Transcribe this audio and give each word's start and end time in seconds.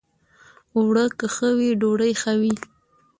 اوړه 0.77 1.05
که 1.17 1.27
ښه 1.35 1.49
وي، 1.57 1.69
ډوډۍ 1.79 2.11
ښه 2.21 2.33
وي 2.41 2.55